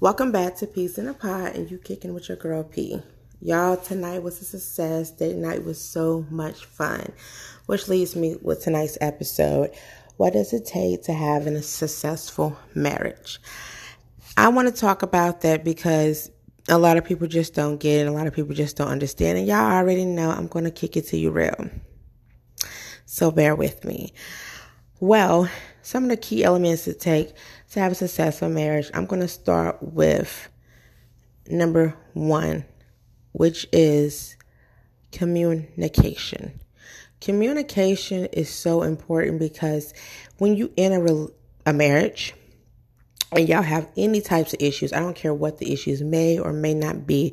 Welcome 0.00 0.30
back 0.30 0.54
to 0.58 0.68
Peace 0.68 0.96
in 0.96 1.08
a 1.08 1.12
Pot 1.12 1.56
and 1.56 1.68
you 1.68 1.76
kicking 1.76 2.14
with 2.14 2.28
your 2.28 2.36
girl 2.36 2.62
P. 2.62 3.02
Y'all, 3.40 3.76
tonight 3.76 4.22
was 4.22 4.40
a 4.40 4.44
success. 4.44 5.10
Date 5.10 5.34
night 5.34 5.64
was 5.64 5.80
so 5.80 6.24
much 6.30 6.66
fun, 6.66 7.10
which 7.66 7.88
leads 7.88 8.14
me 8.14 8.36
with 8.40 8.62
tonight's 8.62 8.96
episode. 9.00 9.72
What 10.16 10.34
does 10.34 10.52
it 10.52 10.66
take 10.66 11.02
to 11.02 11.12
have 11.12 11.48
a 11.48 11.62
successful 11.62 12.56
marriage? 12.76 13.40
I 14.36 14.50
want 14.50 14.68
to 14.68 14.80
talk 14.80 15.02
about 15.02 15.40
that 15.40 15.64
because 15.64 16.30
a 16.68 16.78
lot 16.78 16.96
of 16.96 17.04
people 17.04 17.26
just 17.26 17.54
don't 17.54 17.78
get 17.78 18.06
it. 18.06 18.08
A 18.08 18.12
lot 18.12 18.28
of 18.28 18.34
people 18.34 18.54
just 18.54 18.76
don't 18.76 18.86
understand. 18.86 19.36
And 19.38 19.48
y'all 19.48 19.72
already 19.72 20.04
know 20.04 20.30
I'm 20.30 20.46
going 20.46 20.64
to 20.64 20.70
kick 20.70 20.96
it 20.96 21.08
to 21.08 21.18
you 21.18 21.32
real. 21.32 21.70
So 23.04 23.32
bear 23.32 23.56
with 23.56 23.84
me. 23.84 24.12
Well, 25.00 25.48
some 25.88 26.04
of 26.04 26.10
the 26.10 26.16
key 26.18 26.44
elements 26.44 26.84
to 26.84 26.92
take 26.92 27.32
to 27.70 27.80
have 27.80 27.92
a 27.92 27.94
successful 27.94 28.50
marriage, 28.50 28.90
I'm 28.92 29.06
going 29.06 29.22
to 29.22 29.28
start 29.28 29.78
with 29.80 30.50
number 31.48 31.96
one, 32.12 32.66
which 33.32 33.66
is 33.72 34.36
communication. 35.12 36.60
Communication 37.22 38.26
is 38.26 38.50
so 38.50 38.82
important 38.82 39.38
because 39.38 39.94
when 40.36 40.56
you 40.56 40.70
enter 40.76 41.06
a, 41.06 41.70
a 41.70 41.72
marriage 41.72 42.34
and 43.32 43.48
y'all 43.48 43.62
have 43.62 43.88
any 43.96 44.20
types 44.20 44.52
of 44.52 44.60
issues, 44.60 44.92
I 44.92 44.98
don't 44.98 45.16
care 45.16 45.32
what 45.32 45.56
the 45.56 45.72
issues 45.72 46.02
may 46.02 46.38
or 46.38 46.52
may 46.52 46.74
not 46.74 47.06
be, 47.06 47.32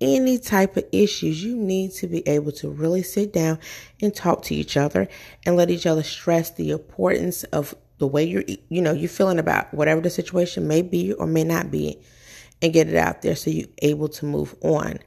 any 0.00 0.38
type 0.38 0.76
of 0.76 0.84
issues, 0.90 1.44
you 1.44 1.54
need 1.54 1.92
to 1.92 2.08
be 2.08 2.26
able 2.28 2.50
to 2.50 2.68
really 2.68 3.04
sit 3.04 3.32
down 3.32 3.60
and 4.02 4.12
talk 4.12 4.42
to 4.42 4.54
each 4.54 4.76
other 4.76 5.08
and 5.46 5.56
let 5.56 5.70
each 5.70 5.86
other 5.86 6.02
stress 6.02 6.50
the 6.50 6.72
importance 6.72 7.44
of 7.44 7.74
the 7.98 8.06
way 8.06 8.24
you're, 8.24 8.44
you 8.68 8.82
know, 8.82 8.92
you're 8.92 9.08
feeling 9.08 9.38
about 9.38 9.72
whatever 9.72 10.00
the 10.00 10.10
situation 10.10 10.66
may 10.66 10.82
be 10.82 11.12
or 11.12 11.26
may 11.26 11.44
not 11.44 11.70
be 11.70 11.98
and 12.60 12.72
get 12.72 12.88
it 12.88 12.96
out 12.96 13.22
there 13.22 13.36
so 13.36 13.50
you're 13.50 13.68
able 13.82 14.08
to 14.08 14.24
move 14.24 14.54
on. 14.62 14.98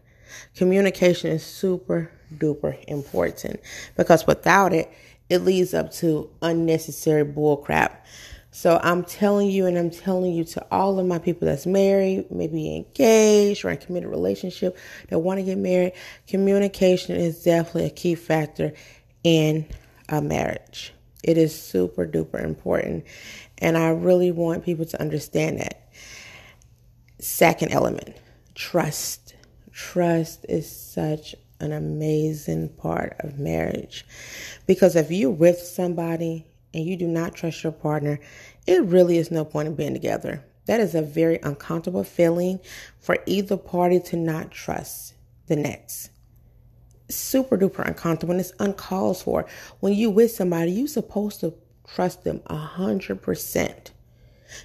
Communication 0.56 1.32
is 1.32 1.44
super 1.44 2.12
duper 2.36 2.84
important 2.88 3.60
because 3.96 4.28
without 4.28 4.74
it, 4.74 4.92
it 5.30 5.40
leads 5.40 5.74
up 5.74 5.92
to 5.92 6.30
unnecessary 6.42 7.24
bull 7.24 7.58
crap. 7.58 8.06
So 8.52 8.80
I'm 8.82 9.04
telling 9.04 9.52
you, 9.52 9.66
and 9.66 9.78
I'm 9.78 9.92
telling 9.92 10.34
you 10.34 10.44
to 10.46 10.66
all 10.72 11.00
of 11.00 11.06
my 11.06 11.20
people 11.20 11.48
that's 11.48 11.68
married, 11.68 12.32
maybe 12.32 12.76
engaged 12.76 13.64
or 13.64 13.70
in 13.70 13.78
committed 13.78 14.10
relationship 14.10 14.78
that 15.10 15.20
want 15.20 15.40
to 15.40 15.44
get 15.44 15.58
married, 15.58 15.94
communication 16.28 17.18
is 17.18 17.44
definitely 17.44 17.86
a 17.86 17.92
key 17.92 18.16
factor 18.16 18.74
in 19.24 19.68
a 20.10 20.22
marriage. 20.22 20.94
It 21.28 21.38
is 21.38 21.54
super 21.54 22.08
duper 22.08 22.42
important. 22.42 23.06
And 23.58 23.78
I 23.78 23.90
really 23.90 24.32
want 24.32 24.64
people 24.64 24.86
to 24.86 25.02
understand 25.02 25.60
that. 25.60 25.92
Second 27.20 27.72
element 27.74 28.16
trust. 28.56 29.36
Trust 29.72 30.46
is 30.50 30.68
such 30.68 31.36
an 31.60 31.72
amazing 31.72 32.70
part 32.70 33.16
of 33.20 33.38
marriage 33.38 34.06
because 34.66 34.96
if 34.96 35.12
you're 35.12 35.30
with 35.30 35.60
somebody 35.60 36.48
and 36.74 36.86
you 36.86 36.96
do 36.96 37.08
not 37.08 37.36
trust 37.36 37.64
your 37.64 37.72
partner, 37.72 38.20
it 38.66 38.84
really 38.84 39.18
is 39.18 39.30
no 39.30 39.44
point 39.44 39.68
in 39.68 39.76
being 39.76 39.94
together. 39.94 40.44
That 40.66 40.80
is 40.80 40.96
a 40.96 41.02
very 41.02 41.40
uncomfortable 41.44 42.04
feeling 42.04 42.60
for 43.00 43.18
either 43.26 43.58
party 43.58 44.00
to 44.00 44.18
not 44.18 44.52
trust 44.52 45.14
the 45.48 45.56
next. 45.56 46.10
Super 47.10 47.58
duper 47.58 47.88
uncomfortable 47.88 48.34
and 48.34 48.42
it's 48.42 48.54
uncalled 48.60 49.18
for. 49.18 49.46
When 49.80 49.94
you 49.94 50.10
with 50.10 50.32
somebody, 50.32 50.72
you're 50.72 50.88
supposed 50.88 51.40
to 51.42 51.54
trust 51.88 52.24
them 52.24 52.42
a 52.48 52.58
hundred 52.58 53.22
percent. 53.22 53.92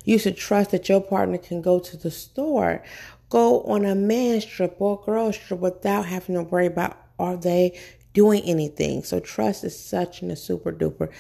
You 0.05 0.19
should 0.19 0.37
trust 0.37 0.71
that 0.71 0.89
your 0.89 1.01
partner 1.01 1.39
can 1.39 1.63
go 1.63 1.79
to 1.79 1.97
the 1.97 2.11
store, 2.11 2.83
go 3.29 3.63
on 3.63 3.85
a 3.85 3.95
man's 3.95 4.45
trip 4.45 4.77
or 4.79 5.01
a 5.01 5.05
girl's 5.05 5.37
trip 5.37 5.61
without 5.61 6.07
having 6.07 6.37
to 6.37 6.43
worry 6.43 6.67
about 6.67 6.97
are 7.19 7.37
they 7.37 7.79
doing 8.13 8.43
anything. 8.43 9.03
So 9.03 9.21
trust 9.21 9.65
is 9.65 9.79
such 9.79 10.23
a 10.23 10.37
super 10.37 10.73
duper 10.73 11.11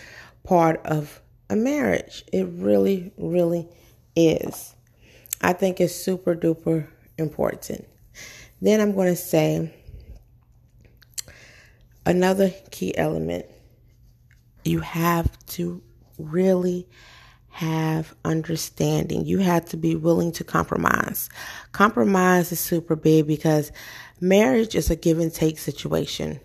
part 0.44 0.84
of 0.84 1.22
a 1.48 1.56
marriage. 1.56 2.24
It 2.32 2.46
really, 2.48 3.12
really 3.16 3.68
is. 4.16 4.74
I 5.40 5.52
think 5.52 5.80
it's 5.80 5.94
super 5.94 6.34
duper 6.34 6.88
important. 7.18 7.86
Then 8.60 8.80
I'm 8.80 8.92
going 8.92 9.08
to 9.08 9.16
say 9.16 9.74
another 12.04 12.50
key 12.70 12.96
element 12.96 13.46
you 14.64 14.80
have 14.80 15.30
to 15.46 15.82
really 16.18 16.88
have 17.48 18.14
understanding. 18.24 19.24
You 19.26 19.38
have 19.38 19.66
to 19.66 19.76
be 19.76 19.94
willing 19.94 20.32
to 20.32 20.44
compromise. 20.44 21.28
Compromise 21.72 22.50
is 22.52 22.60
super 22.60 22.96
big 22.96 23.26
because 23.26 23.72
marriage 24.20 24.74
is 24.74 24.90
a 24.90 24.96
give 24.96 25.18
and 25.18 25.32
take 25.32 25.58
situation. 25.58 26.40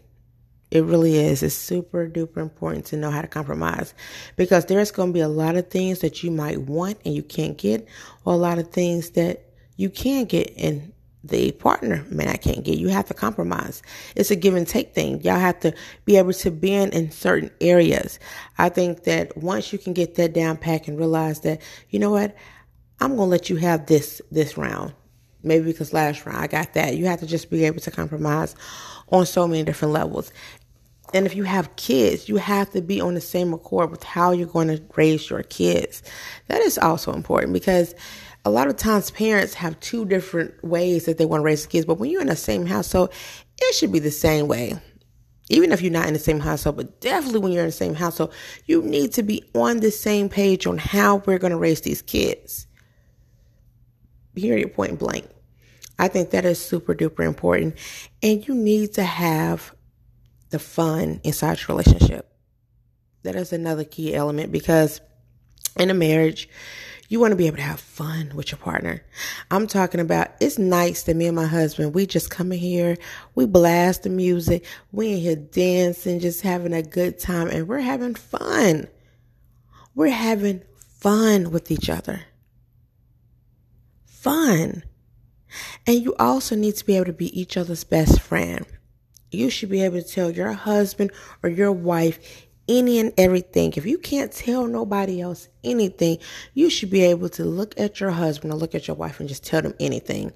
It 0.69 0.83
really 0.83 1.15
is. 1.15 1.43
It's 1.43 1.55
super 1.55 2.09
duper 2.09 2.37
important 2.37 2.85
to 2.87 2.97
know 2.97 3.09
how 3.09 3.21
to 3.21 3.27
compromise 3.27 3.93
because 4.35 4.65
there's 4.65 4.91
going 4.91 5.09
to 5.09 5.13
be 5.13 5.21
a 5.21 5.29
lot 5.29 5.55
of 5.55 5.69
things 5.69 5.99
that 5.99 6.23
you 6.23 6.31
might 6.31 6.61
want 6.61 6.99
and 7.05 7.13
you 7.13 7.23
can't 7.23 7.57
get, 7.57 7.87
or 8.25 8.33
a 8.33 8.37
lot 8.37 8.59
of 8.59 8.71
things 8.71 9.11
that 9.11 9.45
you 9.77 9.89
can 9.89 10.25
get 10.25 10.53
and 10.57 10.91
the 11.27 11.51
partner 11.53 12.05
Man, 12.09 12.27
I 12.27 12.35
can't 12.35 12.63
get. 12.63 12.77
You 12.77 12.89
have 12.89 13.05
to 13.07 13.13
compromise. 13.13 13.81
It's 14.15 14.31
a 14.31 14.35
give 14.35 14.55
and 14.55 14.67
take 14.67 14.93
thing. 14.93 15.21
Y'all 15.21 15.39
have 15.39 15.59
to 15.61 15.73
be 16.05 16.17
able 16.17 16.33
to 16.33 16.51
bend 16.51 16.93
in 16.93 17.11
certain 17.11 17.51
areas. 17.61 18.19
I 18.57 18.69
think 18.69 19.03
that 19.03 19.37
once 19.37 19.71
you 19.71 19.79
can 19.79 19.93
get 19.93 20.15
that 20.15 20.33
down 20.33 20.57
pack 20.57 20.87
and 20.87 20.97
realize 20.97 21.41
that, 21.41 21.61
you 21.89 21.99
know 21.99 22.11
what, 22.11 22.35
I'm 22.99 23.15
to 23.15 23.23
let 23.23 23.49
you 23.49 23.57
have 23.57 23.85
this, 23.85 24.21
this 24.31 24.57
round. 24.57 24.93
Maybe 25.43 25.65
because 25.65 25.93
last 25.93 26.25
round 26.25 26.39
I 26.39 26.47
got 26.47 26.73
that. 26.73 26.97
You 26.97 27.05
have 27.05 27.19
to 27.19 27.27
just 27.27 27.49
be 27.49 27.65
able 27.65 27.79
to 27.81 27.91
compromise 27.91 28.55
on 29.09 29.25
so 29.25 29.47
many 29.47 29.63
different 29.63 29.93
levels. 29.93 30.31
And 31.13 31.25
if 31.25 31.35
you 31.35 31.43
have 31.43 31.73
kids, 31.77 32.27
you 32.27 32.35
have 32.37 32.71
to 32.71 32.81
be 32.81 32.99
on 32.99 33.13
the 33.13 33.21
same 33.21 33.53
accord 33.53 33.91
with 33.91 34.03
how 34.03 34.31
you're 34.31 34.47
going 34.47 34.67
to 34.67 34.83
raise 34.95 35.29
your 35.29 35.43
kids. 35.43 36.03
That 36.47 36.61
is 36.61 36.77
also 36.77 37.13
important 37.13 37.53
because 37.53 37.95
a 38.47 38.49
lot 38.49 38.67
of 38.67 38.77
times 38.77 39.11
parents 39.11 39.53
have 39.55 39.77
two 39.81 40.05
different 40.05 40.63
ways 40.63 41.05
that 41.05 41.17
they 41.17 41.25
want 41.25 41.41
to 41.41 41.45
raise 41.45 41.67
kids, 41.67 41.85
but 41.85 41.99
when 41.99 42.09
you're 42.09 42.21
in 42.21 42.27
the 42.27 42.35
same 42.35 42.65
household, 42.65 43.11
it 43.57 43.75
should 43.75 43.91
be 43.91 43.99
the 43.99 44.09
same 44.09 44.47
way. 44.47 44.79
Even 45.49 45.73
if 45.73 45.81
you're 45.81 45.91
not 45.91 46.07
in 46.07 46.13
the 46.13 46.19
same 46.19 46.39
household, 46.39 46.77
but 46.77 47.01
definitely 47.01 47.41
when 47.41 47.51
you're 47.51 47.63
in 47.63 47.69
the 47.69 47.73
same 47.73 47.93
household, 47.93 48.33
you 48.65 48.81
need 48.81 49.11
to 49.13 49.23
be 49.23 49.43
on 49.53 49.81
the 49.81 49.91
same 49.91 50.29
page 50.29 50.65
on 50.65 50.77
how 50.77 51.17
we're 51.17 51.39
going 51.39 51.51
to 51.51 51.57
raise 51.57 51.81
these 51.81 52.01
kids. 52.01 52.67
Period, 54.33 54.73
point 54.73 54.97
blank. 54.97 55.27
I 55.99 56.07
think 56.07 56.29
that 56.29 56.45
is 56.45 56.63
super 56.63 56.95
duper 56.95 57.25
important. 57.25 57.75
And 58.23 58.47
you 58.47 58.55
need 58.55 58.93
to 58.93 59.03
have 59.03 59.75
the 60.51 60.59
fun 60.59 61.19
inside 61.25 61.59
your 61.59 61.77
relationship. 61.77 62.31
That 63.23 63.35
is 63.35 63.51
another 63.51 63.83
key 63.83 64.15
element 64.15 64.53
because 64.53 65.01
in 65.77 65.89
a 65.89 65.93
marriage, 65.93 66.47
you 67.07 67.19
want 67.19 67.31
to 67.31 67.37
be 67.37 67.47
able 67.47 67.57
to 67.57 67.63
have 67.63 67.79
fun 67.79 68.31
with 68.35 68.51
your 68.51 68.59
partner. 68.59 69.03
I'm 69.49 69.67
talking 69.67 70.01
about 70.01 70.31
it's 70.41 70.57
nice 70.57 71.03
that 71.03 71.15
me 71.15 71.27
and 71.27 71.35
my 71.35 71.45
husband, 71.45 71.93
we 71.93 72.05
just 72.05 72.29
come 72.29 72.51
in 72.51 72.59
here, 72.59 72.97
we 73.33 73.45
blast 73.45 74.03
the 74.03 74.09
music, 74.09 74.65
we 74.91 75.13
in 75.13 75.19
here 75.19 75.35
dancing, 75.35 76.19
just 76.19 76.41
having 76.41 76.73
a 76.73 76.83
good 76.83 77.17
time, 77.17 77.47
and 77.47 77.67
we're 77.67 77.79
having 77.79 78.15
fun. 78.15 78.87
We're 79.95 80.09
having 80.09 80.63
fun 80.99 81.51
with 81.51 81.71
each 81.71 81.89
other. 81.89 82.21
Fun. 84.05 84.83
And 85.85 86.03
you 86.03 86.13
also 86.19 86.55
need 86.55 86.75
to 86.75 86.85
be 86.85 86.97
able 86.97 87.05
to 87.05 87.13
be 87.13 87.39
each 87.39 87.55
other's 87.55 87.85
best 87.85 88.21
friend. 88.21 88.65
You 89.31 89.49
should 89.49 89.69
be 89.69 89.81
able 89.81 90.01
to 90.01 90.07
tell 90.07 90.31
your 90.31 90.53
husband 90.53 91.11
or 91.41 91.49
your 91.49 91.71
wife 91.71 92.46
any 92.67 92.99
and 92.99 93.13
everything. 93.17 93.73
If 93.75 93.85
you 93.85 93.97
can't 93.97 94.31
tell 94.31 94.67
nobody 94.67 95.21
else 95.21 95.47
anything, 95.63 96.19
you 96.53 96.69
should 96.69 96.89
be 96.89 97.03
able 97.03 97.29
to 97.29 97.43
look 97.43 97.79
at 97.79 97.99
your 97.99 98.11
husband 98.11 98.53
or 98.53 98.57
look 98.57 98.75
at 98.75 98.87
your 98.87 98.97
wife 98.97 99.19
and 99.19 99.29
just 99.29 99.45
tell 99.45 99.61
them 99.61 99.73
anything 99.79 100.33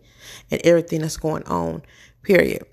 and 0.50 0.62
everything 0.64 1.02
that's 1.02 1.18
going 1.18 1.44
on, 1.44 1.84
period. 2.24 2.66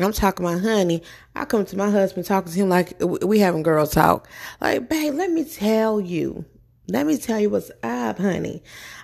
I'm 0.00 0.12
talking 0.12 0.44
about 0.44 0.60
honey. 0.60 1.02
I 1.36 1.44
come 1.44 1.64
to 1.66 1.76
my 1.76 1.90
husband 1.90 2.26
talking 2.26 2.52
to 2.52 2.58
him 2.58 2.68
like 2.68 2.94
we 3.00 3.38
having 3.38 3.62
girl 3.62 3.86
talk. 3.86 4.28
Like, 4.60 4.88
babe, 4.88 5.14
let 5.14 5.30
me 5.30 5.44
tell 5.44 6.00
you. 6.00 6.44
Let 6.88 7.06
me 7.06 7.16
tell 7.16 7.40
you 7.40 7.48
what's 7.48 7.70
up, 7.82 8.18
honey. 8.18 8.62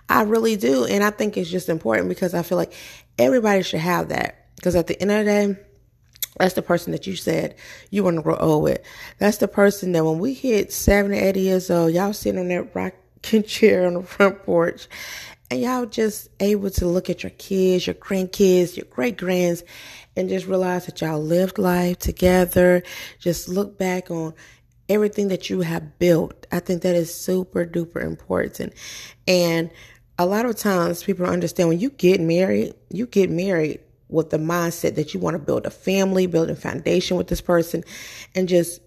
I 0.08 0.22
really 0.22 0.56
do. 0.56 0.84
And 0.84 1.04
I 1.04 1.10
think 1.10 1.36
it's 1.36 1.48
just 1.48 1.68
important 1.68 2.08
because 2.08 2.34
I 2.34 2.42
feel 2.42 2.58
like 2.58 2.72
everybody 3.18 3.62
should 3.62 3.80
have 3.80 4.08
that. 4.08 4.48
Because 4.56 4.74
at 4.74 4.88
the 4.88 5.00
end 5.00 5.10
of 5.12 5.18
the 5.18 5.24
day, 5.24 5.60
that's 6.38 6.54
the 6.54 6.62
person 6.62 6.92
that 6.92 7.06
you 7.06 7.16
said 7.16 7.54
you 7.90 8.04
want 8.04 8.16
to 8.16 8.22
grow 8.22 8.36
old 8.36 8.64
with. 8.64 8.80
That's 9.18 9.38
the 9.38 9.48
person 9.48 9.92
that 9.92 10.04
when 10.04 10.18
we 10.18 10.34
hit 10.34 10.72
70, 10.72 11.18
80 11.18 11.40
years 11.40 11.70
old, 11.70 11.92
y'all 11.92 12.12
sitting 12.12 12.40
on 12.40 12.48
that 12.48 12.74
rocking 12.74 13.42
chair 13.46 13.86
on 13.86 13.94
the 13.94 14.02
front 14.02 14.42
porch 14.44 14.88
and 15.50 15.60
y'all 15.60 15.86
just 15.86 16.28
able 16.38 16.70
to 16.70 16.86
look 16.86 17.10
at 17.10 17.24
your 17.24 17.30
kids, 17.30 17.86
your 17.86 17.94
grandkids, 17.94 18.76
your 18.76 18.86
great 18.86 19.18
grands, 19.18 19.64
and 20.16 20.28
just 20.28 20.46
realize 20.46 20.86
that 20.86 21.00
y'all 21.00 21.20
lived 21.20 21.58
life 21.58 21.98
together. 21.98 22.82
Just 23.18 23.48
look 23.48 23.76
back 23.76 24.10
on 24.10 24.32
everything 24.88 25.28
that 25.28 25.50
you 25.50 25.60
have 25.62 25.98
built. 25.98 26.46
I 26.52 26.60
think 26.60 26.82
that 26.82 26.94
is 26.94 27.12
super 27.12 27.66
duper 27.66 28.02
important. 28.02 28.74
And 29.26 29.70
a 30.18 30.26
lot 30.26 30.46
of 30.46 30.56
times 30.56 31.02
people 31.02 31.26
understand 31.26 31.68
when 31.68 31.80
you 31.80 31.90
get 31.90 32.20
married, 32.20 32.74
you 32.90 33.06
get 33.06 33.30
married 33.30 33.80
with 34.10 34.30
the 34.30 34.38
mindset 34.38 34.94
that 34.96 35.14
you 35.14 35.20
want 35.20 35.34
to 35.34 35.38
build 35.38 35.66
a 35.66 35.70
family, 35.70 36.26
build 36.26 36.50
a 36.50 36.56
foundation 36.56 37.16
with 37.16 37.28
this 37.28 37.40
person, 37.40 37.84
and 38.34 38.48
just 38.48 38.80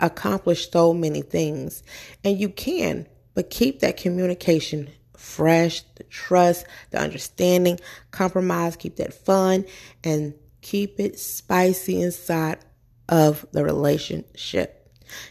accomplish 0.00 0.70
so 0.70 0.92
many 0.92 1.22
things. 1.22 1.82
And 2.24 2.38
you 2.38 2.48
can, 2.48 3.06
but 3.34 3.50
keep 3.50 3.80
that 3.80 3.96
communication 3.96 4.88
fresh, 5.16 5.82
the 5.96 6.04
trust, 6.04 6.66
the 6.90 6.98
understanding, 6.98 7.78
compromise, 8.10 8.76
keep 8.76 8.96
that 8.96 9.12
fun, 9.12 9.64
and 10.04 10.34
keep 10.60 11.00
it 11.00 11.18
spicy 11.18 12.00
inside 12.00 12.58
of 13.08 13.46
the 13.52 13.64
relationship. 13.64 14.72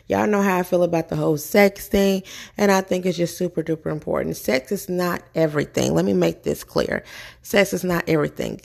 Y'all 0.08 0.28
know 0.28 0.42
how 0.42 0.60
I 0.60 0.64
feel 0.64 0.84
about 0.84 1.10
the 1.10 1.16
whole 1.16 1.38
sex 1.38 1.88
thing, 1.88 2.24
and 2.58 2.72
I 2.72 2.82
think 2.82 3.06
it's 3.06 3.18
just 3.18 3.38
super 3.38 3.62
duper 3.62 3.92
important. 3.92 4.38
Sex 4.38 4.72
is 4.72 4.88
not 4.88 5.22
everything. 5.34 5.94
Let 5.94 6.06
me 6.06 6.14
make 6.14 6.44
this 6.44 6.64
clear. 6.64 7.04
Sex 7.42 7.74
is 7.74 7.84
not 7.84 8.08
everything, 8.08 8.62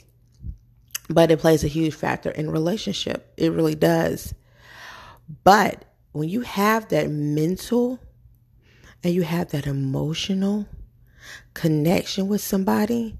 but 1.13 1.31
it 1.31 1.39
plays 1.39 1.63
a 1.63 1.67
huge 1.67 1.93
factor 1.93 2.29
in 2.31 2.49
relationship. 2.49 3.33
It 3.37 3.51
really 3.51 3.75
does. 3.75 4.33
But 5.43 5.85
when 6.11 6.29
you 6.29 6.41
have 6.41 6.89
that 6.89 7.09
mental 7.09 7.99
and 9.03 9.13
you 9.13 9.23
have 9.23 9.49
that 9.49 9.67
emotional 9.67 10.67
connection 11.53 12.27
with 12.27 12.41
somebody, 12.41 13.17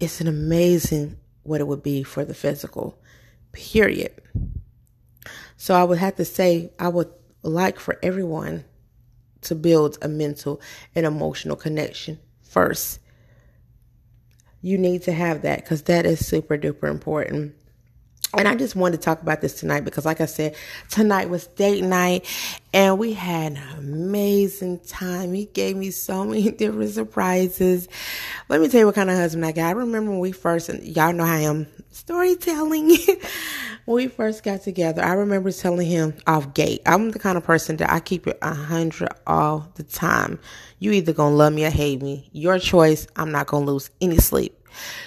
it's 0.00 0.20
an 0.20 0.28
amazing 0.28 1.16
what 1.42 1.60
it 1.60 1.66
would 1.66 1.82
be 1.82 2.02
for 2.02 2.24
the 2.24 2.34
physical. 2.34 2.98
Period. 3.52 4.12
So 5.56 5.74
I 5.74 5.84
would 5.84 5.98
have 5.98 6.16
to 6.16 6.24
say 6.24 6.72
I 6.78 6.88
would 6.88 7.10
like 7.42 7.78
for 7.78 7.98
everyone 8.02 8.64
to 9.42 9.54
build 9.54 9.98
a 10.02 10.08
mental 10.08 10.60
and 10.94 11.06
emotional 11.06 11.56
connection 11.56 12.18
first. 12.42 12.98
You 14.64 14.78
need 14.78 15.02
to 15.02 15.12
have 15.12 15.42
that 15.42 15.60
because 15.60 15.82
that 15.82 16.06
is 16.06 16.26
super 16.26 16.56
duper 16.56 16.90
important. 16.90 17.54
And 18.38 18.48
I 18.48 18.54
just 18.54 18.76
wanted 18.76 18.98
to 18.98 19.02
talk 19.02 19.22
about 19.22 19.40
this 19.40 19.58
tonight 19.58 19.84
because, 19.84 20.04
like 20.04 20.20
I 20.20 20.26
said, 20.26 20.56
tonight 20.90 21.30
was 21.30 21.46
date 21.46 21.82
night 21.82 22.26
and 22.72 22.98
we 22.98 23.12
had 23.12 23.52
an 23.52 23.78
amazing 23.78 24.80
time. 24.80 25.32
He 25.32 25.46
gave 25.46 25.76
me 25.76 25.90
so 25.90 26.24
many 26.24 26.50
different 26.52 26.90
surprises. 26.90 27.88
Let 28.48 28.60
me 28.60 28.68
tell 28.68 28.80
you 28.80 28.86
what 28.86 28.94
kind 28.94 29.10
of 29.10 29.16
husband 29.16 29.46
I 29.46 29.52
got. 29.52 29.66
I 29.66 29.70
remember 29.72 30.10
when 30.10 30.20
we 30.20 30.32
first, 30.32 30.72
y'all 30.82 31.12
know 31.12 31.24
how 31.24 31.36
I 31.36 31.40
am 31.40 31.66
storytelling. 31.90 32.88
when 33.84 33.94
we 33.94 34.08
first 34.08 34.42
got 34.42 34.62
together, 34.62 35.02
I 35.02 35.12
remember 35.12 35.50
telling 35.52 35.86
him 35.86 36.14
off 36.26 36.54
gate, 36.54 36.82
I'm 36.86 37.10
the 37.10 37.18
kind 37.18 37.38
of 37.38 37.44
person 37.44 37.76
that 37.76 37.92
I 37.92 38.00
keep 38.00 38.26
it 38.26 38.38
a 38.42 38.54
hundred 38.54 39.10
all 39.26 39.70
the 39.76 39.84
time. 39.84 40.38
You 40.78 40.92
either 40.92 41.12
gonna 41.12 41.36
love 41.36 41.52
me 41.52 41.64
or 41.64 41.70
hate 41.70 42.02
me. 42.02 42.28
Your 42.32 42.58
choice. 42.58 43.06
I'm 43.16 43.30
not 43.30 43.46
gonna 43.46 43.66
lose 43.66 43.90
any 44.00 44.18
sleep. 44.18 44.58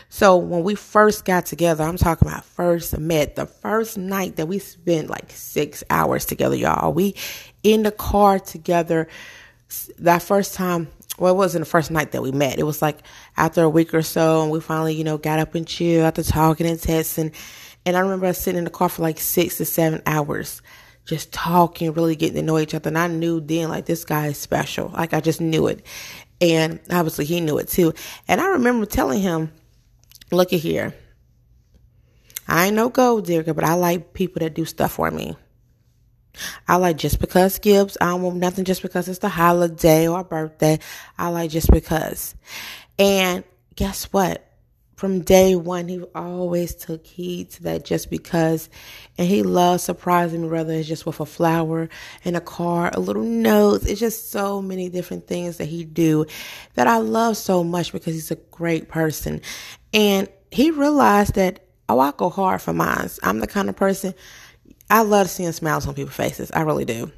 So 0.10 0.38
when 0.38 0.64
we 0.64 0.76
first 0.76 1.26
got 1.26 1.46
together, 1.46 1.84
I'm 1.84 1.98
talking 1.98 2.28
about 2.28 2.46
first 2.46 2.98
met, 2.98 3.36
the 3.36 3.46
first 3.46 3.98
night 3.98 4.38
that 4.38 4.48
we 4.48 4.60
spent 4.60 5.10
like 5.10 5.32
six 5.32 5.84
hours 5.90 6.26
together, 6.26 6.56
y'all. 6.56 6.94
We 6.94 7.16
in 7.64 7.84
the 7.84 7.92
car 7.92 8.40
together. 8.40 9.08
That 10.00 10.22
first 10.22 10.54
time, 10.54 10.88
well, 11.18 11.34
it 11.34 11.38
wasn't 11.38 11.66
the 11.66 11.70
first 11.70 11.92
night 11.92 12.12
that 12.12 12.22
we 12.22 12.32
met. 12.32 12.60
It 12.60 12.64
was 12.64 12.82
like 12.82 13.00
after 13.36 13.64
a 13.64 13.70
week 13.70 13.94
or 13.94 14.02
so, 14.02 14.42
and 14.44 14.52
we 14.52 14.60
finally, 14.60 14.96
you 14.96 15.04
know, 15.04 15.18
got 15.18 15.40
up 15.40 15.56
and 15.56 15.68
chilled 15.68 16.06
after 16.06 16.24
talking 16.24 16.68
and 16.68 16.80
texting. 16.80 17.34
And 17.86 17.98
I 17.98 18.02
remember 18.02 18.28
us 18.28 18.40
sitting 18.40 18.60
in 18.60 18.64
the 18.64 18.70
car 18.70 18.90
for 18.90 19.02
like 19.02 19.20
six 19.20 19.58
to 19.58 19.66
seven 19.66 20.02
hours, 20.06 20.62
just 21.08 21.32
talking, 21.32 21.94
really 21.94 22.16
getting 22.16 22.36
to 22.36 22.42
know 22.42 22.60
each 22.60 22.76
other. 22.76 22.90
And 22.90 22.98
I 22.98 23.08
knew 23.08 23.40
then, 23.40 23.70
like, 23.70 23.86
this 23.86 24.04
guy 24.06 24.28
is 24.28 24.38
special. 24.38 24.90
Like, 24.90 25.14
I 25.14 25.22
just 25.22 25.40
knew 25.42 25.68
it. 25.68 25.86
And 26.42 26.80
obviously, 26.92 27.26
he 27.26 27.40
knew 27.40 27.58
it 27.58 27.70
too. 27.70 27.94
And 28.28 28.42
I 28.42 28.50
remember 28.50 28.86
telling 28.86 29.22
him, 29.22 29.52
look 30.32 30.54
at 30.54 30.60
here. 30.60 30.94
I 32.48 32.68
ain't 32.68 32.76
no 32.76 32.90
gold 32.90 33.26
digger, 33.26 33.54
but 33.54 33.64
I 33.64 33.74
like 33.74 34.14
people 34.14 34.42
that 34.42 34.54
do 34.54 34.66
stuff 34.66 34.94
for 34.94 35.10
me. 35.10 35.36
I 36.68 36.76
like 36.76 36.98
just 36.98 37.20
because 37.20 37.58
Gibbs. 37.60 37.98
I 38.00 38.08
don't 38.08 38.22
want 38.22 38.38
nothing 38.38 38.66
just 38.66 38.82
because 38.82 39.08
it's 39.08 39.20
the 39.20 39.30
holiday 39.30 40.08
or 40.08 40.24
birthday. 40.24 40.80
I 41.18 41.30
like 41.30 41.50
just 41.50 41.72
because. 41.72 42.36
And 43.00 43.44
guess 43.76 44.06
what? 44.06 44.47
From 44.98 45.22
day 45.22 45.56
one, 45.56 45.88
he 45.88 46.02
always 46.16 46.74
took 46.74 47.06
heed 47.06 47.52
to 47.52 47.64
that 47.64 47.86
just 47.86 48.10
because. 48.10 48.68
And 49.20 49.28
he 49.28 49.44
loves 49.44 49.84
surprising 49.84 50.42
me, 50.42 50.48
whether 50.48 50.74
it's 50.74 50.88
just 50.88 51.06
with 51.06 51.20
a 51.20 51.26
flower 51.28 51.88
and 52.26 52.36
a 52.36 52.42
car, 52.42 52.90
a 52.92 53.00
little 53.00 53.22
note. 53.22 53.86
It's 53.86 54.00
just 54.00 54.32
so 54.32 54.60
many 54.60 54.90
different 54.90 55.28
things 55.28 55.58
that 55.58 55.66
he 55.66 55.86
do 55.86 56.26
that 56.74 56.88
I 56.88 56.98
love 56.98 57.38
so 57.38 57.64
much 57.64 57.94
because 57.94 58.16
he's 58.16 58.32
a 58.32 58.38
great 58.50 58.90
person. 58.90 59.42
And 59.94 60.30
he 60.50 60.72
realized 60.72 61.36
that, 61.36 61.60
oh, 61.88 62.00
I 62.00 62.12
go 62.18 62.32
hard 62.32 62.64
for 62.64 62.74
mine. 62.74 63.08
I'm 63.22 63.40
the 63.40 63.46
kind 63.46 63.70
of 63.70 63.76
person, 63.76 64.16
I 64.90 65.04
love 65.04 65.30
seeing 65.30 65.52
smiles 65.52 65.86
on 65.86 65.94
people's 65.94 66.16
faces. 66.16 66.50
I 66.52 66.62
really 66.62 66.86
do. 66.86 67.12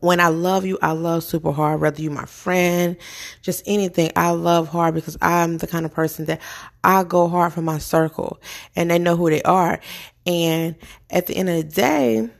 When 0.00 0.20
I 0.20 0.28
love 0.28 0.64
you, 0.64 0.78
I 0.80 0.92
love 0.92 1.22
super 1.22 1.52
hard, 1.52 1.80
whether 1.80 2.00
you're 2.00 2.12
my 2.12 2.24
friend, 2.24 2.96
just 3.42 3.62
anything. 3.66 4.10
I 4.16 4.30
love 4.30 4.68
hard 4.68 4.94
because 4.94 5.18
I'm 5.20 5.58
the 5.58 5.66
kind 5.66 5.84
of 5.84 5.92
person 5.92 6.24
that 6.26 6.40
I 6.82 7.04
go 7.04 7.28
hard 7.28 7.52
for 7.52 7.62
my 7.62 7.78
circle 7.78 8.40
and 8.74 8.90
they 8.90 8.98
know 8.98 9.16
who 9.16 9.28
they 9.28 9.42
are. 9.42 9.80
And 10.24 10.76
at 11.10 11.26
the 11.26 11.36
end 11.36 11.50
of 11.50 11.56
the 11.56 11.62
day, 11.62 12.30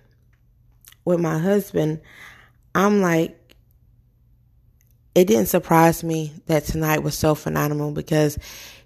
with 1.04 1.20
my 1.20 1.38
husband, 1.38 2.00
I'm 2.74 3.02
like, 3.02 3.38
it 5.14 5.26
didn't 5.26 5.46
surprise 5.46 6.04
me 6.04 6.32
that 6.46 6.64
tonight 6.64 7.02
was 7.02 7.16
so 7.16 7.34
phenomenal 7.34 7.92
because 7.92 8.38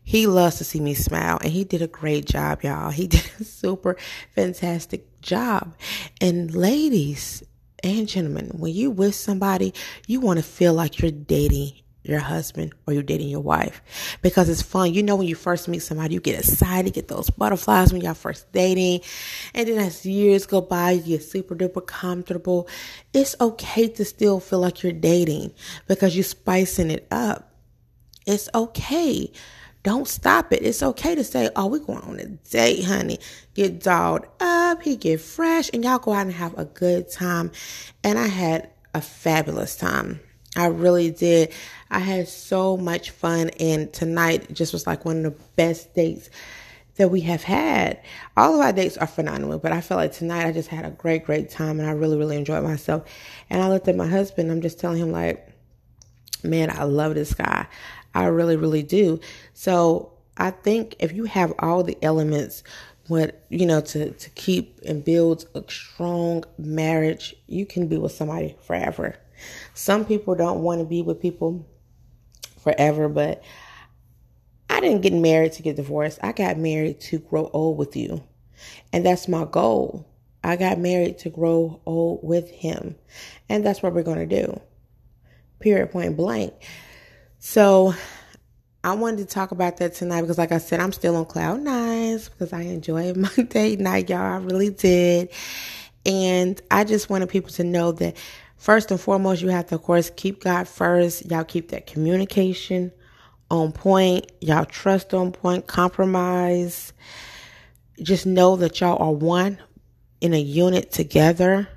he 0.02 0.26
loves 0.26 0.58
to 0.58 0.64
see 0.64 0.80
me 0.80 0.94
smile 0.94 1.38
and 1.42 1.52
he 1.52 1.64
did 1.64 1.82
a 1.82 1.86
great 1.86 2.24
job, 2.24 2.62
y'all. 2.62 2.90
He 2.90 3.06
did 3.08 3.28
a 3.40 3.44
super 3.44 3.96
fantastic 4.34 5.20
job. 5.20 5.74
And 6.20 6.54
ladies 6.54 7.42
and 7.82 8.08
gentlemen, 8.08 8.50
when 8.54 8.72
you 8.72 8.90
with 8.90 9.14
somebody, 9.14 9.74
you 10.06 10.20
want 10.20 10.38
to 10.38 10.42
feel 10.42 10.74
like 10.74 11.00
you're 11.00 11.10
dating 11.10 11.72
your 12.02 12.18
husband 12.18 12.72
or 12.86 12.94
you're 12.94 13.02
dating 13.02 13.28
your 13.28 13.40
wife 13.40 13.82
because 14.22 14.48
it's 14.48 14.62
fun. 14.62 14.94
You 14.94 15.02
know, 15.02 15.16
when 15.16 15.26
you 15.26 15.34
first 15.34 15.68
meet 15.68 15.80
somebody, 15.80 16.14
you 16.14 16.20
get 16.20 16.38
excited, 16.38 16.94
get 16.94 17.08
those 17.08 17.30
butterflies 17.30 17.92
when 17.92 18.02
y'all 18.02 18.14
first 18.14 18.50
dating. 18.52 19.00
And 19.54 19.68
then 19.68 19.78
as 19.78 20.04
years 20.06 20.46
go 20.46 20.60
by, 20.60 20.92
you 20.92 21.18
get 21.18 21.24
super 21.24 21.54
duper 21.54 21.86
comfortable. 21.86 22.68
It's 23.12 23.36
okay 23.40 23.88
to 23.88 24.04
still 24.04 24.40
feel 24.40 24.60
like 24.60 24.82
you're 24.82 24.92
dating 24.92 25.52
because 25.88 26.16
you're 26.16 26.24
spicing 26.24 26.90
it 26.90 27.06
up. 27.10 27.52
It's 28.26 28.48
okay. 28.54 29.32
Don't 29.82 30.06
stop 30.06 30.52
it. 30.52 30.62
It's 30.62 30.82
okay 30.82 31.14
to 31.14 31.24
say, 31.24 31.48
oh, 31.56 31.66
we're 31.66 31.78
going 31.78 32.02
on 32.02 32.20
a 32.20 32.26
date, 32.26 32.84
honey. 32.84 33.18
Get 33.54 33.82
dolled 33.82 34.26
up, 34.38 34.82
he 34.82 34.96
get 34.96 35.20
fresh, 35.20 35.70
and 35.72 35.82
y'all 35.82 35.98
go 35.98 36.12
out 36.12 36.26
and 36.26 36.34
have 36.34 36.58
a 36.58 36.66
good 36.66 37.10
time. 37.10 37.50
And 38.04 38.18
I 38.18 38.26
had 38.26 38.70
a 38.94 39.00
fabulous 39.00 39.76
time. 39.76 40.20
I 40.56 40.66
really 40.66 41.10
did. 41.10 41.52
I 41.90 42.00
had 42.00 42.28
so 42.28 42.76
much 42.76 43.10
fun, 43.10 43.50
and 43.58 43.90
tonight 43.92 44.52
just 44.52 44.72
was 44.72 44.86
like 44.86 45.04
one 45.04 45.18
of 45.18 45.22
the 45.22 45.42
best 45.56 45.94
dates 45.94 46.28
that 46.96 47.08
we 47.08 47.22
have 47.22 47.42
had. 47.42 48.02
All 48.36 48.54
of 48.54 48.60
our 48.60 48.74
dates 48.74 48.98
are 48.98 49.06
phenomenal, 49.06 49.58
but 49.58 49.72
I 49.72 49.80
felt 49.80 49.98
like 49.98 50.12
tonight 50.12 50.46
I 50.46 50.52
just 50.52 50.68
had 50.68 50.84
a 50.84 50.90
great, 50.90 51.24
great 51.24 51.48
time, 51.48 51.80
and 51.80 51.88
I 51.88 51.92
really, 51.92 52.18
really 52.18 52.36
enjoyed 52.36 52.62
myself. 52.62 53.08
And 53.48 53.62
I 53.62 53.68
looked 53.70 53.88
at 53.88 53.96
my 53.96 54.08
husband, 54.08 54.50
I'm 54.50 54.60
just 54.60 54.78
telling 54.78 54.98
him, 54.98 55.10
like, 55.10 55.48
man, 56.42 56.70
I 56.70 56.84
love 56.84 57.14
this 57.14 57.32
guy. 57.32 57.66
I 58.14 58.26
really, 58.26 58.56
really 58.56 58.82
do. 58.82 59.20
So 59.52 60.12
I 60.36 60.50
think 60.50 60.96
if 60.98 61.12
you 61.12 61.24
have 61.24 61.52
all 61.58 61.82
the 61.82 61.98
elements, 62.02 62.62
what 63.08 63.44
you 63.48 63.66
know, 63.66 63.80
to 63.80 64.10
to 64.10 64.30
keep 64.30 64.80
and 64.86 65.04
build 65.04 65.48
a 65.54 65.62
strong 65.68 66.44
marriage, 66.58 67.34
you 67.46 67.66
can 67.66 67.88
be 67.88 67.96
with 67.96 68.12
somebody 68.12 68.56
forever. 68.62 69.16
Some 69.74 70.04
people 70.04 70.34
don't 70.34 70.62
want 70.62 70.80
to 70.80 70.86
be 70.86 71.02
with 71.02 71.20
people 71.20 71.66
forever, 72.62 73.08
but 73.08 73.42
I 74.68 74.80
didn't 74.80 75.02
get 75.02 75.12
married 75.12 75.52
to 75.54 75.62
get 75.62 75.76
divorced. 75.76 76.20
I 76.22 76.32
got 76.32 76.56
married 76.56 77.00
to 77.00 77.18
grow 77.18 77.50
old 77.52 77.78
with 77.78 77.96
you. 77.96 78.22
And 78.92 79.04
that's 79.04 79.28
my 79.28 79.44
goal. 79.44 80.06
I 80.44 80.56
got 80.56 80.78
married 80.78 81.18
to 81.18 81.30
grow 81.30 81.80
old 81.86 82.20
with 82.22 82.50
him. 82.50 82.94
And 83.48 83.64
that's 83.64 83.82
what 83.82 83.92
we're 83.92 84.02
going 84.02 84.26
to 84.28 84.42
do. 84.42 84.60
Period, 85.58 85.90
point 85.90 86.16
blank. 86.16 86.54
So 87.42 87.94
I 88.84 88.92
wanted 88.92 89.26
to 89.26 89.34
talk 89.34 89.50
about 89.50 89.78
that 89.78 89.94
tonight 89.94 90.20
because, 90.20 90.36
like 90.36 90.52
I 90.52 90.58
said, 90.58 90.78
I'm 90.78 90.92
still 90.92 91.16
on 91.16 91.24
cloud 91.24 91.60
nine 91.60 92.18
because 92.18 92.52
I 92.52 92.60
enjoyed 92.62 93.16
my 93.16 93.34
date 93.48 93.80
night, 93.80 94.10
y'all. 94.10 94.18
I 94.18 94.36
really 94.36 94.68
did. 94.68 95.30
And 96.04 96.60
I 96.70 96.84
just 96.84 97.08
wanted 97.08 97.30
people 97.30 97.50
to 97.52 97.64
know 97.64 97.92
that 97.92 98.18
first 98.58 98.90
and 98.90 99.00
foremost, 99.00 99.40
you 99.40 99.48
have 99.48 99.68
to, 99.68 99.76
of 99.76 99.82
course, 99.82 100.10
keep 100.14 100.44
God 100.44 100.68
first. 100.68 101.30
Y'all 101.30 101.44
keep 101.44 101.70
that 101.70 101.86
communication 101.86 102.92
on 103.50 103.72
point. 103.72 104.30
Y'all 104.42 104.66
trust 104.66 105.14
on 105.14 105.32
point. 105.32 105.66
Compromise. 105.66 106.92
Just 108.02 108.26
know 108.26 108.56
that 108.56 108.80
y'all 108.80 109.02
are 109.02 109.12
one 109.12 109.58
in 110.20 110.34
a 110.34 110.40
unit 110.40 110.92
together. 110.92 111.68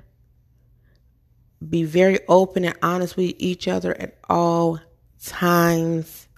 Be 1.66 1.84
very 1.84 2.18
open 2.28 2.66
and 2.66 2.76
honest 2.82 3.16
with 3.16 3.34
each 3.38 3.66
other 3.66 3.98
at 3.98 4.18
all 4.28 4.78
times. 5.26 6.28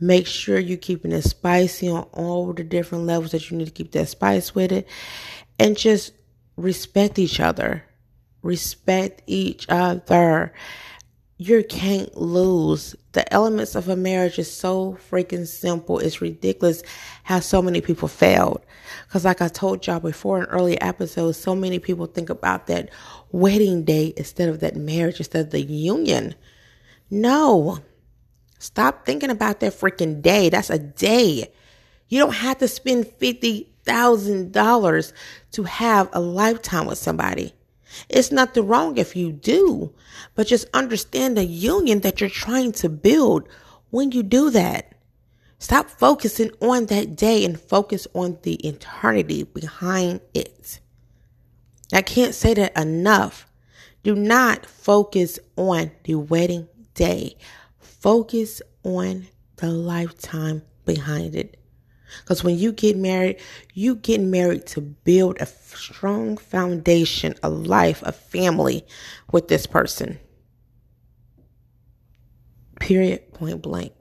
Make 0.00 0.26
sure 0.26 0.58
you're 0.58 0.78
keeping 0.78 1.12
it 1.12 1.22
spicy 1.22 1.88
on 1.88 2.04
all 2.12 2.52
the 2.52 2.64
different 2.64 3.04
levels 3.04 3.32
that 3.32 3.50
you 3.50 3.56
need 3.56 3.66
to 3.66 3.70
keep 3.70 3.92
that 3.92 4.08
spice 4.08 4.54
with 4.54 4.72
it. 4.72 4.88
And 5.58 5.76
just 5.76 6.12
respect 6.56 7.18
each 7.18 7.38
other. 7.40 7.84
Respect 8.42 9.22
each 9.26 9.66
other. 9.68 10.54
You 11.36 11.64
can't 11.64 12.16
lose. 12.16 12.94
The 13.12 13.30
elements 13.32 13.74
of 13.74 13.88
a 13.88 13.96
marriage 13.96 14.38
is 14.38 14.50
so 14.50 14.98
freaking 15.10 15.46
simple. 15.46 15.98
It's 15.98 16.20
ridiculous 16.20 16.82
how 17.24 17.40
so 17.40 17.60
many 17.60 17.80
people 17.80 18.08
failed. 18.08 18.62
Because, 19.06 19.24
like 19.24 19.42
I 19.42 19.48
told 19.48 19.86
y'all 19.86 20.00
before 20.00 20.38
in 20.38 20.44
earlier 20.46 20.78
episodes, 20.80 21.38
so 21.38 21.54
many 21.54 21.78
people 21.78 22.06
think 22.06 22.30
about 22.30 22.66
that 22.68 22.90
wedding 23.32 23.84
day 23.84 24.14
instead 24.16 24.48
of 24.48 24.60
that 24.60 24.76
marriage, 24.76 25.18
instead 25.18 25.46
of 25.46 25.50
the 25.50 25.62
union. 25.62 26.34
No. 27.10 27.78
Stop 28.58 29.04
thinking 29.04 29.30
about 29.30 29.60
that 29.60 29.72
freaking 29.72 30.22
day. 30.22 30.48
That's 30.48 30.70
a 30.70 30.78
day. 30.78 31.52
You 32.08 32.18
don't 32.18 32.34
have 32.34 32.58
to 32.58 32.68
spend 32.68 33.06
$50,000 33.06 35.12
to 35.52 35.62
have 35.64 36.08
a 36.12 36.20
lifetime 36.20 36.86
with 36.86 36.98
somebody. 36.98 37.54
It's 38.08 38.30
nothing 38.30 38.66
wrong 38.66 38.98
if 38.98 39.16
you 39.16 39.32
do, 39.32 39.92
but 40.34 40.46
just 40.46 40.68
understand 40.72 41.36
the 41.36 41.44
union 41.44 42.00
that 42.00 42.20
you're 42.20 42.30
trying 42.30 42.72
to 42.72 42.88
build 42.88 43.48
when 43.90 44.12
you 44.12 44.22
do 44.22 44.50
that. 44.50 44.94
Stop 45.58 45.90
focusing 45.90 46.52
on 46.60 46.86
that 46.86 47.16
day 47.16 47.44
and 47.44 47.60
focus 47.60 48.06
on 48.14 48.38
the 48.42 48.54
eternity 48.66 49.42
behind 49.42 50.20
it. 50.32 50.80
I 51.92 52.02
can't 52.02 52.34
say 52.34 52.54
that 52.54 52.78
enough. 52.78 53.46
Do 54.02 54.14
not 54.14 54.64
focus 54.64 55.38
on 55.56 55.90
the 56.04 56.14
wedding 56.14 56.68
day. 57.00 57.34
Focus 57.78 58.60
on 58.84 59.26
the 59.56 59.70
lifetime 59.70 60.62
behind 60.84 61.34
it. 61.34 61.56
Because 62.20 62.44
when 62.44 62.58
you 62.58 62.72
get 62.72 62.96
married, 62.96 63.40
you 63.72 63.94
get 63.96 64.20
married 64.20 64.66
to 64.66 64.82
build 64.82 65.40
a 65.40 65.46
strong 65.46 66.36
foundation, 66.36 67.34
a 67.42 67.48
life, 67.48 68.02
a 68.04 68.12
family 68.12 68.84
with 69.32 69.48
this 69.48 69.66
person. 69.66 70.18
Period, 72.78 73.32
point 73.32 73.62
blank. 73.62 73.92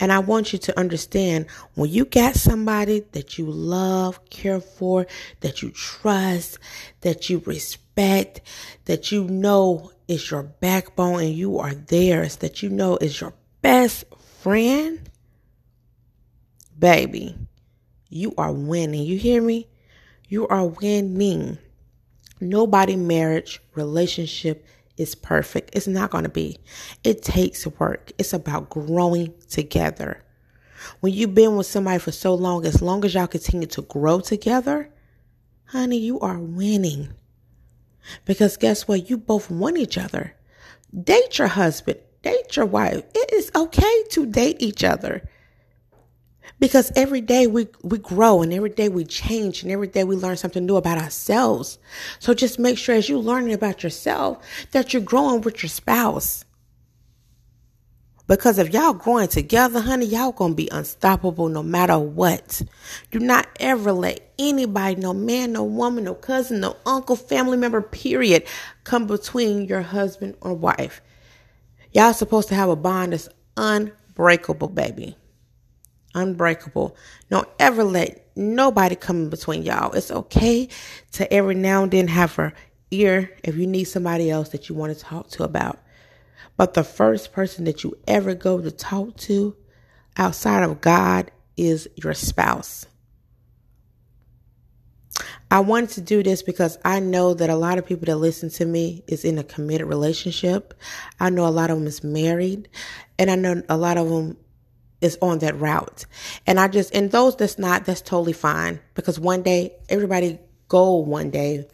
And 0.00 0.12
I 0.12 0.18
want 0.18 0.52
you 0.52 0.58
to 0.60 0.78
understand 0.78 1.46
when 1.74 1.90
you 1.90 2.04
got 2.04 2.34
somebody 2.34 3.04
that 3.12 3.38
you 3.38 3.46
love, 3.46 4.28
care 4.30 4.60
for, 4.60 5.06
that 5.40 5.62
you 5.62 5.70
trust, 5.70 6.58
that 7.02 7.30
you 7.30 7.42
respect, 7.46 8.40
that 8.86 9.12
you 9.12 9.24
know 9.24 9.92
is 10.08 10.30
your 10.30 10.42
backbone 10.42 11.20
and 11.20 11.34
you 11.34 11.58
are 11.58 11.74
theirs, 11.74 12.36
that 12.36 12.62
you 12.62 12.68
know 12.68 12.96
is 12.96 13.20
your 13.20 13.34
best 13.62 14.04
friend, 14.40 15.10
baby, 16.78 17.36
you 18.08 18.32
are 18.38 18.52
winning. 18.52 19.04
You 19.04 19.18
hear 19.18 19.42
me? 19.42 19.68
You 20.28 20.46
are 20.48 20.66
winning. 20.66 21.58
Nobody 22.40 22.96
marriage 22.96 23.60
relationship 23.74 24.66
is 24.96 25.14
perfect. 25.14 25.70
It's 25.74 25.86
not 25.86 26.10
going 26.10 26.24
to 26.24 26.30
be. 26.30 26.58
It 27.04 27.22
takes 27.22 27.66
work. 27.66 28.12
It's 28.18 28.32
about 28.32 28.70
growing 28.70 29.34
together. 29.48 30.22
When 31.00 31.12
you've 31.12 31.34
been 31.34 31.56
with 31.56 31.66
somebody 31.66 31.98
for 31.98 32.12
so 32.12 32.34
long, 32.34 32.66
as 32.66 32.82
long 32.82 33.04
as 33.04 33.14
y'all 33.14 33.26
continue 33.26 33.66
to 33.68 33.82
grow 33.82 34.20
together, 34.20 34.90
honey, 35.66 35.98
you 35.98 36.20
are 36.20 36.38
winning. 36.38 37.12
Because 38.24 38.56
guess 38.56 38.88
what? 38.88 39.10
You 39.10 39.16
both 39.16 39.50
want 39.50 39.78
each 39.78 39.98
other. 39.98 40.34
Date 41.02 41.38
your 41.38 41.48
husband, 41.48 41.98
date 42.22 42.56
your 42.56 42.66
wife. 42.66 43.02
It 43.14 43.32
is 43.32 43.50
okay 43.54 44.02
to 44.10 44.26
date 44.26 44.56
each 44.60 44.84
other. 44.84 45.28
Because 46.58 46.90
every 46.96 47.20
day 47.20 47.46
we, 47.46 47.68
we 47.82 47.98
grow 47.98 48.40
and 48.40 48.52
every 48.52 48.70
day 48.70 48.88
we 48.88 49.04
change 49.04 49.62
and 49.62 49.70
every 49.70 49.88
day 49.88 50.04
we 50.04 50.16
learn 50.16 50.38
something 50.38 50.64
new 50.64 50.76
about 50.76 50.96
ourselves. 50.96 51.78
So 52.18 52.32
just 52.32 52.58
make 52.58 52.78
sure 52.78 52.94
as 52.94 53.08
you're 53.08 53.18
learning 53.18 53.52
about 53.52 53.82
yourself 53.82 54.42
that 54.70 54.92
you're 54.92 55.02
growing 55.02 55.42
with 55.42 55.62
your 55.62 55.68
spouse. 55.68 56.45
Because 58.26 58.58
if 58.58 58.72
y'all 58.72 58.92
growing 58.92 59.28
together, 59.28 59.80
honey, 59.80 60.06
y'all 60.06 60.32
gonna 60.32 60.54
be 60.54 60.68
unstoppable 60.72 61.48
no 61.48 61.62
matter 61.62 61.98
what. 61.98 62.62
Do 63.12 63.20
not 63.20 63.46
ever 63.60 63.92
let 63.92 64.32
anybody, 64.38 64.96
no 64.96 65.14
man, 65.14 65.52
no 65.52 65.62
woman, 65.62 66.04
no 66.04 66.14
cousin, 66.14 66.60
no 66.60 66.76
uncle, 66.84 67.14
family 67.14 67.56
member, 67.56 67.80
period, 67.80 68.44
come 68.82 69.06
between 69.06 69.66
your 69.66 69.82
husband 69.82 70.34
or 70.40 70.54
wife. 70.54 71.00
Y'all 71.92 72.12
supposed 72.12 72.48
to 72.48 72.54
have 72.56 72.68
a 72.68 72.76
bond 72.76 73.12
that's 73.12 73.28
unbreakable, 73.56 74.68
baby. 74.68 75.16
Unbreakable. 76.14 76.96
Don't 77.30 77.48
ever 77.60 77.84
let 77.84 78.26
nobody 78.34 78.96
come 78.96 79.22
in 79.22 79.30
between 79.30 79.62
y'all. 79.62 79.92
It's 79.92 80.10
okay 80.10 80.68
to 81.12 81.32
every 81.32 81.54
now 81.54 81.84
and 81.84 81.92
then 81.92 82.08
have 82.08 82.34
her 82.34 82.52
ear 82.90 83.36
if 83.44 83.56
you 83.56 83.66
need 83.66 83.84
somebody 83.84 84.30
else 84.30 84.48
that 84.48 84.68
you 84.68 84.74
want 84.74 84.96
to 84.96 85.00
talk 85.02 85.28
to 85.30 85.44
about. 85.44 85.78
But 86.56 86.74
the 86.74 86.84
first 86.84 87.32
person 87.32 87.64
that 87.64 87.84
you 87.84 87.96
ever 88.06 88.34
go 88.34 88.60
to 88.60 88.70
talk 88.70 89.16
to 89.18 89.56
outside 90.16 90.62
of 90.62 90.80
God 90.80 91.30
is 91.56 91.88
your 91.96 92.14
spouse. 92.14 92.86
I 95.50 95.60
wanted 95.60 95.90
to 95.90 96.00
do 96.00 96.22
this 96.22 96.42
because 96.42 96.76
I 96.84 96.98
know 96.98 97.34
that 97.34 97.50
a 97.50 97.56
lot 97.56 97.78
of 97.78 97.86
people 97.86 98.06
that 98.06 98.16
listen 98.16 98.50
to 98.50 98.66
me 98.66 99.04
is 99.06 99.24
in 99.24 99.38
a 99.38 99.44
committed 99.44 99.86
relationship. 99.86 100.74
I 101.20 101.30
know 101.30 101.46
a 101.46 101.48
lot 101.48 101.70
of 101.70 101.78
them 101.78 101.86
is 101.86 102.02
married 102.02 102.68
and 103.18 103.30
I 103.30 103.36
know 103.36 103.62
a 103.68 103.76
lot 103.76 103.96
of 103.96 104.08
them 104.08 104.36
is 105.00 105.16
on 105.22 105.38
that 105.40 105.58
route. 105.58 106.04
And 106.46 106.58
I 106.58 106.68
just, 106.68 106.94
and 106.94 107.10
those 107.10 107.36
that's 107.36 107.58
not, 107.58 107.84
that's 107.84 108.00
totally 108.00 108.32
fine 108.32 108.80
because 108.94 109.20
one 109.20 109.42
day, 109.42 109.74
everybody 109.88 110.40
goal 110.68 111.04
one 111.04 111.30
day 111.30 111.68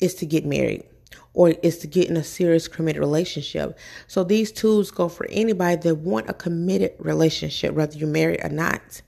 is 0.00 0.14
to 0.16 0.26
get 0.26 0.46
married 0.46 0.84
or 1.32 1.50
is 1.62 1.78
to 1.78 1.86
get 1.86 2.08
in 2.08 2.16
a 2.16 2.24
serious 2.24 2.68
committed 2.68 3.00
relationship. 3.00 3.78
So 4.06 4.24
these 4.24 4.50
tools 4.50 4.90
go 4.90 5.08
for 5.08 5.26
anybody 5.30 5.76
that 5.76 5.96
want 5.96 6.28
a 6.28 6.34
committed 6.34 6.92
relationship, 6.98 7.74
whether 7.74 7.96
you're 7.96 8.08
married 8.08 8.40
or 8.42 8.48
not. 8.48 9.02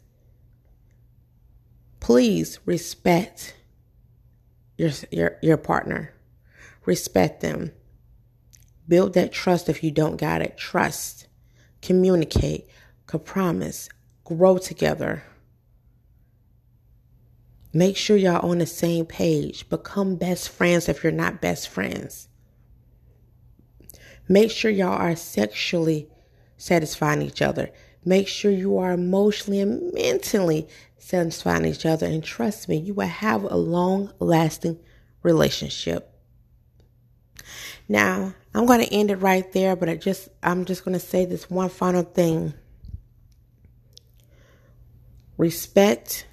Please 2.01 2.59
respect 2.65 3.55
your 4.77 4.91
your 5.11 5.39
your 5.43 5.57
partner. 5.57 6.15
Respect 6.85 7.41
them. 7.41 7.73
Build 8.89 9.15
that 9.15 9.33
trust 9.33 9.69
if 9.69 9.85
you 9.85 9.91
don't 9.91 10.17
got 10.17 10.43
it. 10.43 10.57
Trust. 10.57 11.29
Communicate. 11.81 12.69
Could 13.07 13.25
promise. 13.25 13.89
Grow 14.25 14.59
together. 14.59 15.23
Make 17.73 17.97
sure 17.97 18.17
y'all 18.17 18.51
on 18.51 18.59
the 18.59 18.67
same 18.67 19.07
page. 19.07 19.69
Become 19.69 20.17
best 20.17 20.49
friends 20.49 20.89
if 20.89 21.03
you're 21.03 21.13
not 21.13 21.41
best 21.41 21.69
friends. 21.69 22.29
Make 24.29 24.51
sure 24.51 24.71
y'all 24.71 24.89
are 24.89 25.17
sexually 25.17 26.09
satisfying 26.57 27.23
each 27.23 27.41
other. 27.43 27.71
Make 28.05 28.29
sure 28.29 28.51
you 28.51 28.79
are 28.79 28.93
emotionally 28.93 29.61
and 29.61 29.93
mentally 29.93 30.69
satisfying 30.99 31.65
each 31.65 31.87
other. 31.87 32.07
And 32.07 32.23
trust 32.23 32.69
me, 32.69 32.77
you 32.77 32.95
will 32.95 33.07
have 33.07 33.45
a 33.45 33.57
long 33.57 34.13
lasting 34.19 34.79
relationship. 35.23 36.09
Now, 37.89 38.35
I'm 38.55 38.67
going 38.67 38.85
to 38.85 38.93
end 38.93 39.11
it 39.11 39.17
right 39.17 39.51
there, 39.53 39.77
but 39.77 39.89
I 39.89 39.97
just 39.97 40.29
I'm 40.43 40.65
just 40.65 40.85
going 40.85 40.95
to 40.95 41.01
say 41.01 41.25
this 41.25 41.51
one 41.51 41.69
final 41.69 42.03
thing. 42.03 42.55
Respect 45.37 46.27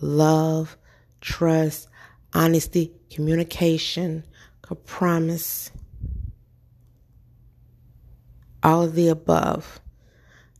love, 0.00 0.76
trust, 1.20 1.88
honesty, 2.32 2.92
communication, 3.10 4.24
promise, 4.86 5.70
all 8.62 8.82
of 8.82 8.94
the 8.94 9.08
above, 9.08 9.80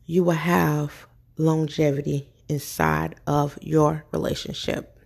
you 0.07 0.25
will 0.25 0.33
have 0.33 1.07
longevity 1.37 2.29
inside 2.49 3.15
of 3.27 3.59
your 3.61 4.05
relationship. 4.13 4.99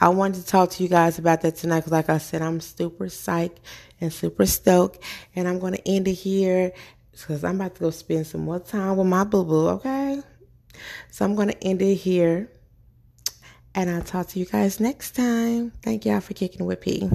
I 0.00 0.08
wanted 0.08 0.40
to 0.40 0.46
talk 0.46 0.70
to 0.70 0.82
you 0.82 0.88
guys 0.88 1.18
about 1.18 1.42
that 1.42 1.56
tonight 1.56 1.80
because, 1.80 1.92
like 1.92 2.08
I 2.08 2.18
said, 2.18 2.42
I'm 2.42 2.60
super 2.60 3.06
psyched 3.06 3.58
and 4.00 4.12
super 4.12 4.46
stoked. 4.46 4.98
And 5.36 5.46
I'm 5.46 5.58
going 5.58 5.74
to 5.74 5.88
end 5.88 6.08
it 6.08 6.14
here 6.14 6.72
because 7.12 7.44
I'm 7.44 7.56
about 7.56 7.74
to 7.76 7.80
go 7.82 7.90
spend 7.90 8.26
some 8.26 8.40
more 8.42 8.58
time 8.58 8.96
with 8.96 9.06
my 9.06 9.24
boo 9.24 9.44
boo, 9.44 9.68
okay? 9.68 10.20
So 11.10 11.24
I'm 11.24 11.36
going 11.36 11.48
to 11.48 11.64
end 11.64 11.82
it 11.82 11.94
here. 11.94 12.50
And 13.74 13.90
I'll 13.90 14.02
talk 14.02 14.28
to 14.28 14.38
you 14.38 14.44
guys 14.44 14.80
next 14.80 15.12
time. 15.12 15.72
Thank 15.82 16.04
y'all 16.04 16.20
for 16.20 16.34
kicking 16.34 16.66
with 16.66 16.80
P. 16.80 17.10